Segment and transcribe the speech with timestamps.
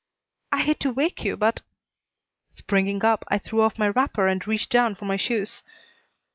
[0.51, 1.61] "I hate to wake you, but"
[2.49, 5.61] Springing up, I threw off my wrapper and reached down for my shoes.